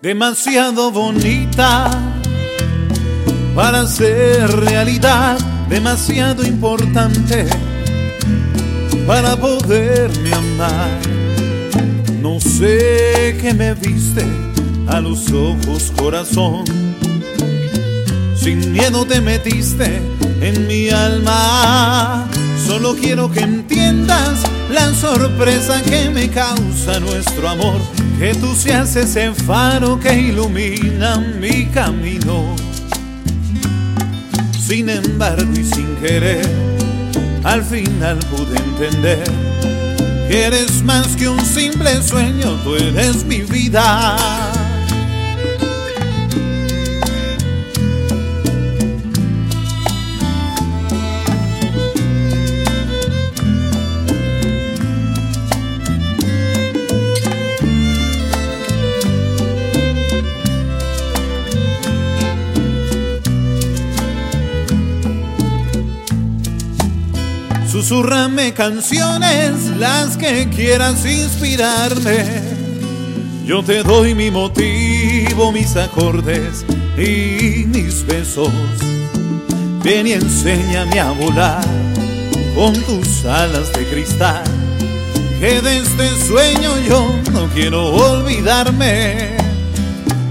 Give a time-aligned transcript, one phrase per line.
[0.00, 1.90] demasiado bonita
[3.54, 7.46] para ser realidad, demasiado importante
[9.06, 11.00] para poderme amar.
[12.20, 14.24] No sé qué me viste
[14.86, 16.64] a los ojos, corazón.
[18.36, 20.00] Sin miedo te metiste
[20.40, 22.28] en mi alma.
[22.66, 27.80] Solo quiero que entiendas la sorpresa que me causa nuestro amor.
[28.18, 32.56] Que tú seas ese faro que ilumina mi camino.
[34.60, 36.46] Sin embargo y sin querer,
[37.44, 39.24] al final pude entender
[40.28, 44.47] que eres más que un simple sueño, tú eres mi vida.
[67.78, 72.24] Susurrame canciones, las que quieras inspirarme.
[73.44, 76.66] Yo te doy mi motivo, mis acordes
[76.96, 78.50] y mis besos.
[79.84, 81.64] Ven y enséñame a volar
[82.56, 84.42] con tus alas de cristal.
[85.38, 89.36] Que de este sueño yo no quiero olvidarme.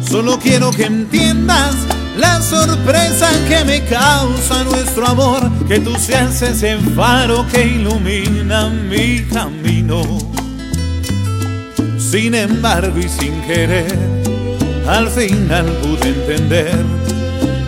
[0.05, 1.75] Solo quiero que entiendas
[2.17, 9.21] la sorpresa que me causa nuestro amor, que tú seas ese faro que ilumina mi
[9.23, 10.01] camino.
[11.97, 13.97] Sin embargo y sin querer,
[14.87, 16.75] al final pude entender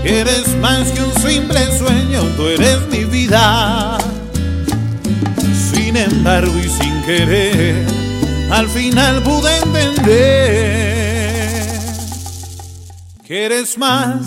[0.04, 3.98] que eres más que un simple sueño, tú eres mi vida.
[5.72, 7.86] Sin embargo y sin querer,
[8.52, 10.99] al final pude entender
[13.30, 14.26] que eres más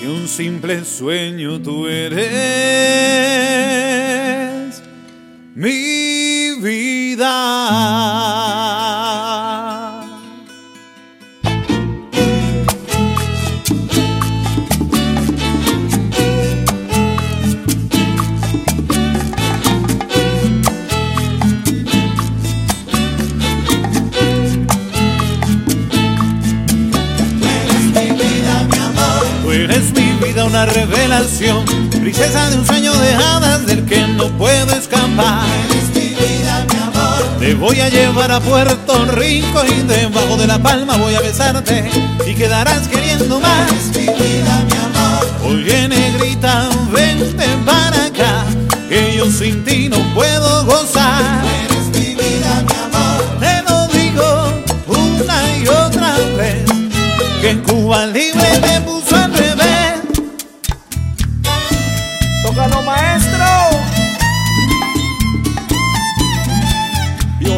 [0.00, 2.22] que un simple sueño, tú eres
[5.54, 5.99] mi
[30.40, 35.46] vida, una revelación, princesa de un sueño de hadas del que no puedo escapar.
[37.38, 41.88] Te voy a llevar a Puerto Rico y debajo de la palma voy a besarte
[42.26, 43.72] y quedarás queriendo más.
[45.44, 48.44] Oye negrita, vente para acá,
[48.88, 51.42] que yo sin ti no puedo gozar.
[53.40, 54.52] Te lo digo
[54.86, 56.64] una y otra vez,
[57.40, 58.49] que en Cuba libre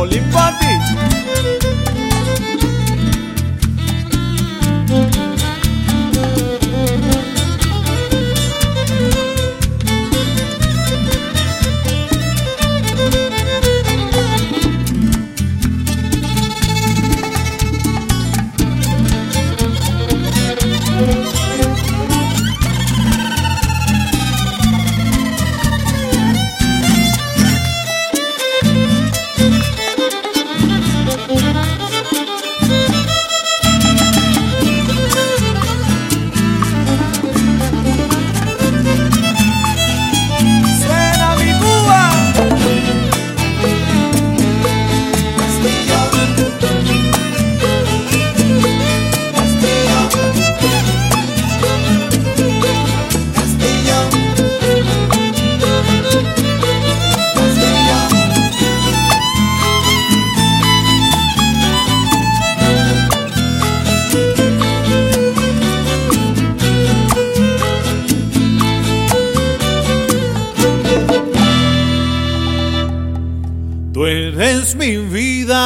[0.04, 0.91] Linh.
[74.82, 75.62] mi vida.